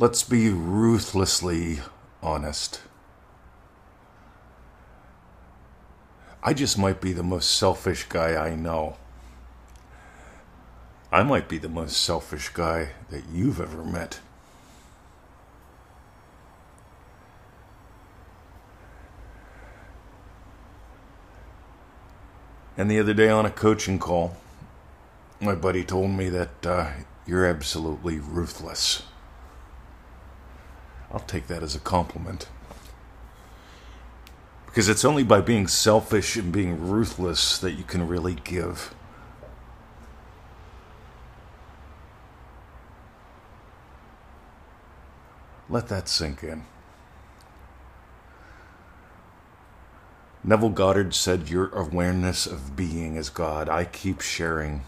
[0.00, 1.80] Let's be ruthlessly
[2.22, 2.80] honest.
[6.42, 8.96] I just might be the most selfish guy I know.
[11.12, 14.20] I might be the most selfish guy that you've ever met.
[22.78, 24.34] And the other day on a coaching call,
[25.42, 26.90] my buddy told me that uh,
[27.26, 29.02] you're absolutely ruthless.
[31.12, 32.48] I'll take that as a compliment.
[34.66, 38.94] Because it's only by being selfish and being ruthless that you can really give.
[45.68, 46.64] Let that sink in.
[50.42, 53.68] Neville Goddard said, Your awareness of being is God.
[53.68, 54.82] I keep sharing.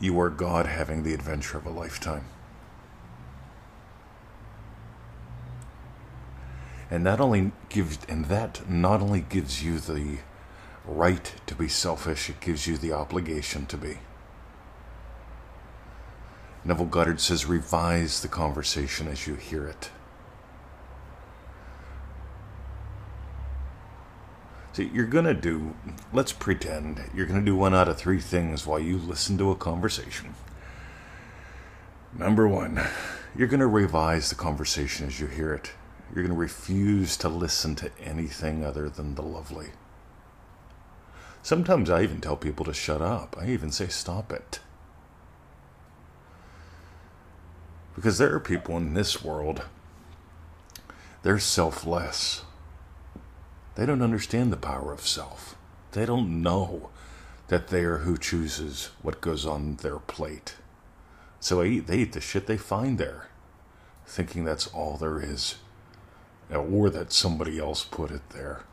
[0.00, 2.24] You are God having the adventure of a lifetime.
[6.90, 10.18] And that only gives and that not only gives you the
[10.84, 13.98] right to be selfish, it gives you the obligation to be.
[16.64, 19.90] Neville Goddard says, revise the conversation as you hear it.
[24.72, 25.74] See, you're going to do,
[26.12, 29.50] let's pretend, you're going to do one out of three things while you listen to
[29.50, 30.34] a conversation.
[32.16, 32.80] Number one,
[33.36, 35.72] you're going to revise the conversation as you hear it.
[36.14, 39.68] You're going to refuse to listen to anything other than the lovely.
[41.42, 43.36] Sometimes I even tell people to shut up.
[43.40, 44.60] I even say, stop it.
[47.94, 49.62] Because there are people in this world,
[51.22, 52.42] they're selfless.
[53.74, 55.56] They don't understand the power of self.
[55.92, 56.90] They don't know
[57.48, 60.56] that they are who chooses what goes on their plate.
[61.40, 63.28] So they eat, they eat the shit they find there,
[64.06, 65.56] thinking that's all there is,
[66.52, 68.64] or that somebody else put it there.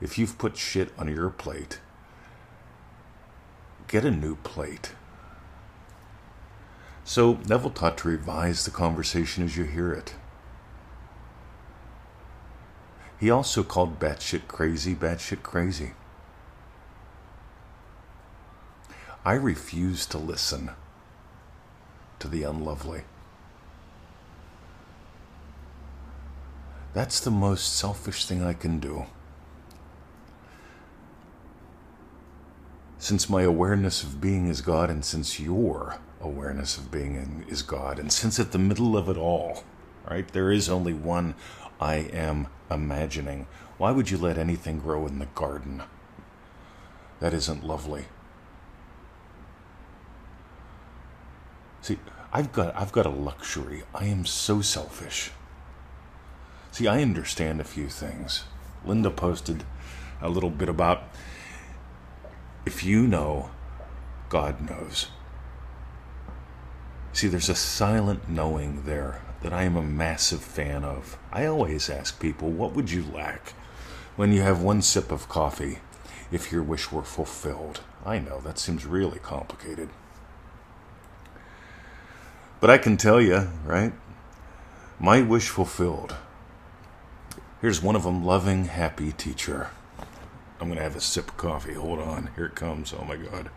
[0.00, 1.80] If you've put shit on your plate,
[3.88, 4.92] get a new plate.
[7.04, 10.14] So Neville taught to revise the conversation as you hear it.
[13.18, 15.92] He also called batshit crazy batshit crazy.
[19.24, 20.70] I refuse to listen
[22.20, 23.02] to the unlovely.
[26.94, 29.06] That's the most selfish thing I can do.
[32.98, 37.98] Since my awareness of being is God, and since your awareness of being is God,
[37.98, 39.62] and since at the middle of it all,
[40.10, 41.34] right, there is only one
[41.80, 43.46] I am imagining.
[43.76, 45.84] Why would you let anything grow in the garden?
[47.20, 48.06] That isn't lovely.
[51.80, 51.98] See,
[52.32, 53.84] I've got I've got a luxury.
[53.94, 55.30] I am so selfish.
[56.72, 58.44] See, I understand a few things.
[58.84, 59.64] Linda posted
[60.20, 61.04] a little bit about
[62.66, 63.50] if you know,
[64.28, 65.08] God knows.
[67.12, 71.18] See, there's a silent knowing there that I am a massive fan of.
[71.32, 73.54] I always ask people, what would you lack
[74.16, 75.78] when you have one sip of coffee
[76.30, 77.80] if your wish were fulfilled?
[78.04, 79.88] I know that seems really complicated.
[82.60, 83.92] But I can tell you, right?
[85.00, 86.16] My wish fulfilled.
[87.60, 89.70] Here's one of them loving, happy teacher.
[90.60, 91.74] I'm going to have a sip of coffee.
[91.74, 92.30] Hold on.
[92.36, 92.92] Here it comes.
[92.92, 93.50] Oh my God.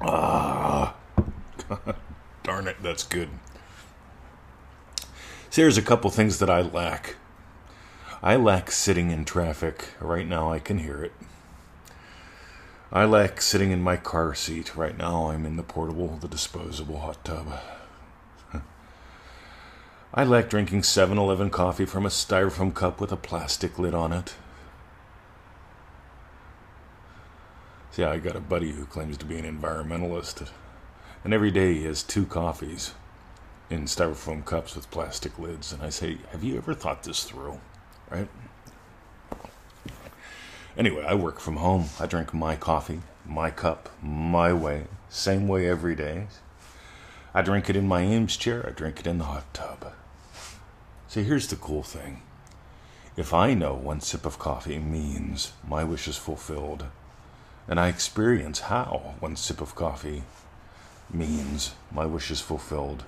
[0.00, 0.94] Ah.
[2.42, 3.28] Darn it, that's good.
[5.50, 7.16] So here's a couple things that I lack.
[8.22, 9.90] I lack sitting in traffic.
[10.00, 11.12] Right now I can hear it.
[12.92, 14.76] I lack sitting in my car seat.
[14.76, 17.52] Right now I'm in the portable, the disposable hot tub.
[20.12, 24.12] I like drinking 7 Eleven coffee from a styrofoam cup with a plastic lid on
[24.12, 24.34] it.
[27.92, 30.50] See, I got a buddy who claims to be an environmentalist.
[31.22, 32.94] And every day he has two coffees
[33.68, 35.72] in styrofoam cups with plastic lids.
[35.72, 37.60] And I say, Have you ever thought this through?
[38.10, 38.28] Right?
[40.76, 41.84] Anyway, I work from home.
[42.00, 46.26] I drink my coffee, my cup, my way, same way every day.
[47.32, 49.92] I drink it in my Eames chair, I drink it in the hot tub.
[51.10, 52.22] See, here's the cool thing.
[53.16, 56.86] If I know one sip of coffee means my wish is fulfilled,
[57.66, 60.22] and I experience how one sip of coffee
[61.12, 63.02] means my wish is fulfilled.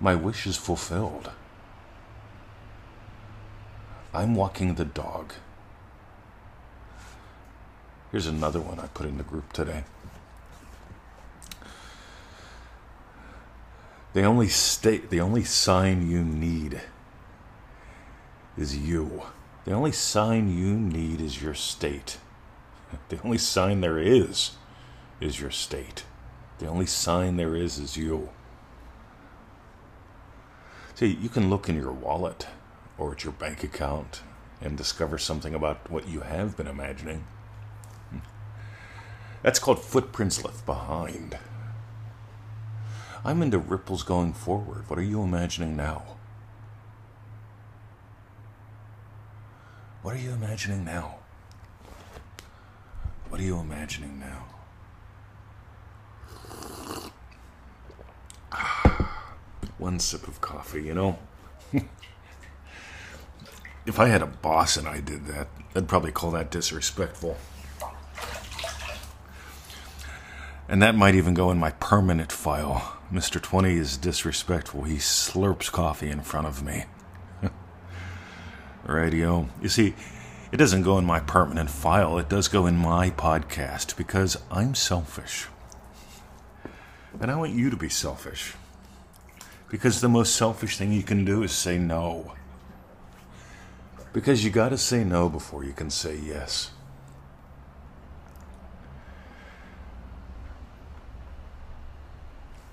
[0.00, 1.32] My wish is fulfilled.
[4.14, 5.34] I'm walking the dog.
[8.10, 9.84] Here's another one I put in the group today.
[14.14, 16.80] The only state, the only sign you need
[18.56, 19.22] is you.
[19.64, 22.18] The only sign you need is your state.
[23.08, 24.52] The only sign there is
[25.20, 26.04] is your state.
[26.58, 28.28] The only sign there is is you.
[30.94, 32.46] See, you can look in your wallet
[32.98, 34.22] or at your bank account
[34.60, 37.24] and discover something about what you have been imagining.
[39.42, 41.38] That's called footprints left behind.
[43.24, 44.88] I'm into ripples going forward.
[44.88, 46.16] What are you imagining now?
[50.02, 51.14] What are you imagining now?
[53.28, 54.46] What are you imagining now?
[59.78, 61.20] One sip of coffee, you know?
[63.86, 65.46] if I had a boss and I did that,
[65.76, 67.36] I'd probably call that disrespectful.
[70.68, 72.98] And that might even go in my permanent file.
[73.12, 73.40] Mr.
[73.40, 74.82] 20 is disrespectful.
[74.82, 76.86] He slurps coffee in front of me.
[78.84, 79.48] Radio.
[79.60, 79.94] You see,
[80.50, 84.74] it doesn't go in my permanent file, it does go in my podcast because I'm
[84.74, 85.46] selfish.
[87.20, 88.54] And I want you to be selfish.
[89.68, 92.34] Because the most selfish thing you can do is say no.
[94.12, 96.70] Because you got to say no before you can say yes.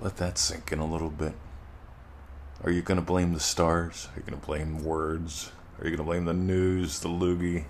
[0.00, 1.34] Let that sink in a little bit.
[2.64, 4.08] Are you going to blame the stars?
[4.14, 5.52] Are you going to blame words?
[5.78, 7.66] Are you going to blame the news, the loogie?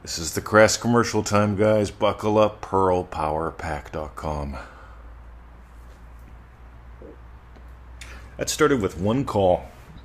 [0.00, 1.90] This is the crass commercial time, guys.
[1.90, 4.56] Buckle up, pearlpowerpack.com.
[8.38, 9.64] That started with one call.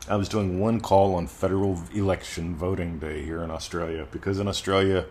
[0.10, 4.50] I was doing one call on federal election voting day here in Australia because in
[4.50, 5.06] Australia,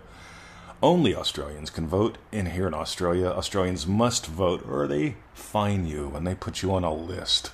[0.82, 2.18] only Australians can vote.
[2.30, 6.74] And here in Australia, Australians must vote or they fine you and they put you
[6.74, 7.52] on a list.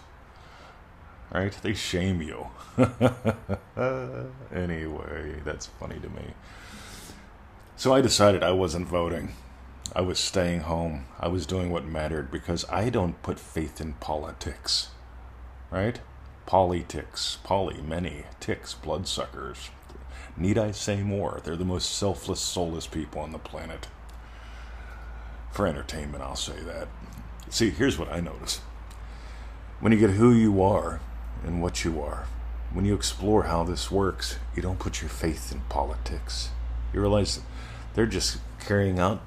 [1.33, 1.53] Right?
[1.63, 2.49] They shame you.
[4.55, 6.35] anyway, that's funny to me.
[7.77, 9.35] So I decided I wasn't voting.
[9.95, 11.07] I was staying home.
[11.19, 14.91] I was doing what mattered because I don't put faith in politics.
[15.71, 16.01] Right?
[16.47, 17.39] Politics.
[17.43, 18.25] Poly, many.
[18.41, 19.71] Ticks, bloodsuckers.
[20.37, 21.41] Need I say more?
[21.43, 23.89] They're the most selfless, soulless people on the planet.
[25.51, 26.89] For entertainment, I'll say that.
[27.49, 28.61] See, here's what I notice.
[29.81, 31.01] When you get who you are
[31.47, 32.27] and what you are,
[32.73, 36.51] when you explore how this works, you don't put your faith in politics.
[36.93, 37.41] You realize
[37.95, 39.23] they're just carrying out,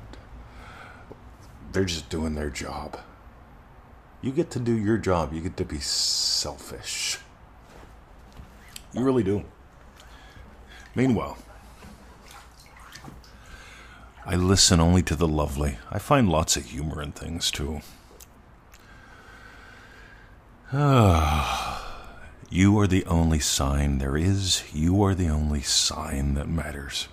[1.71, 2.99] they're just doing their job.
[4.21, 7.19] You get to do your job, you get to be selfish.
[8.93, 9.45] You really do.
[10.93, 11.37] Meanwhile,
[14.25, 15.77] I listen only to the lovely.
[15.89, 17.81] I find lots of humor in things too.
[20.71, 21.68] Ah.
[22.49, 24.63] You are the only sign there is.
[24.73, 27.07] You are the only sign that matters.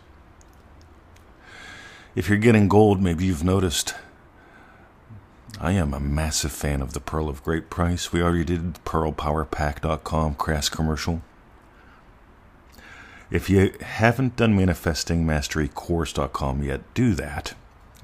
[2.15, 3.95] If you're getting gold, maybe you've noticed.
[5.61, 8.13] I am a massive fan of the Pearl of Great Price.
[8.13, 11.23] We already did pearlpowerpack.com crass commercial.
[13.31, 17.55] If you haven't done manifestingmasterycourse.com yet, do that.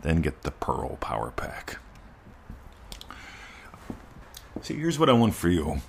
[0.03, 1.79] Then get the Pearl Power Pack.
[4.61, 5.81] See, here's what I want for you.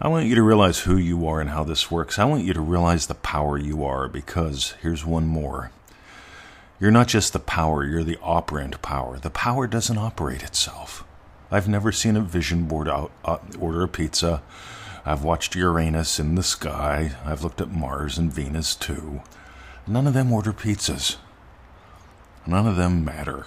[0.00, 2.18] I want you to realize who you are and how this works.
[2.18, 5.70] I want you to realize the power you are because here's one more.
[6.80, 9.18] You're not just the power, you're the operant power.
[9.18, 11.04] The power doesn't operate itself.
[11.50, 14.42] I've never seen a vision board out, uh, order a pizza
[15.06, 17.12] I've watched Uranus in the sky.
[17.26, 19.20] I've looked at Mars and Venus too.
[19.86, 21.16] None of them order pizzas.
[22.46, 23.46] None of them matter.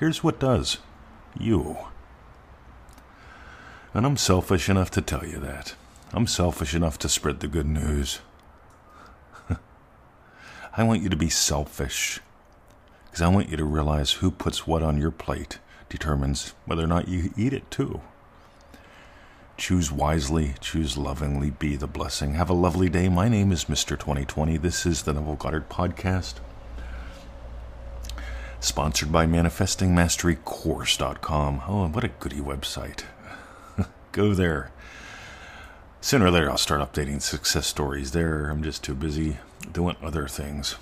[0.00, 0.78] Here's what does
[1.38, 1.78] you.
[3.94, 5.76] And I'm selfish enough to tell you that.
[6.12, 8.18] I'm selfish enough to spread the good news.
[10.76, 12.18] I want you to be selfish.
[13.04, 16.88] Because I want you to realize who puts what on your plate determines whether or
[16.88, 18.00] not you eat it too.
[19.56, 22.34] Choose wisely, choose lovingly, be the blessing.
[22.34, 23.08] Have a lovely day.
[23.08, 23.90] My name is Mr.
[23.90, 24.56] 2020.
[24.56, 26.40] This is the Neville Goddard Podcast.
[28.58, 31.62] Sponsored by ManifestingMasteryCourse.com.
[31.68, 33.04] Oh, what a goody website.
[34.14, 34.70] Go there.
[36.00, 38.48] Sooner or later, I'll start updating success stories there.
[38.48, 39.38] I'm just too busy
[39.72, 40.76] doing other things.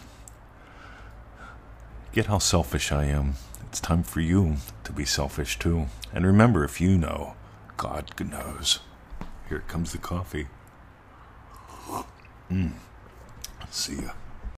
[2.12, 3.36] Get how selfish I am.
[3.68, 5.86] It's time for you to be selfish too.
[6.12, 7.32] And remember, if you know,
[7.78, 8.80] God knows.
[9.48, 10.48] Here comes the coffee.
[12.50, 12.72] Mm.
[13.70, 14.10] See ya.